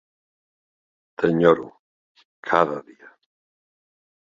[1.17, 1.67] T'enyoro
[2.47, 3.09] cada dia.